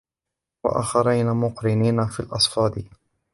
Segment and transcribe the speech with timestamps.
[0.63, 2.85] وَآخَرِينَ مُقَرَّنِينَ فِي الْأَصْفَادِ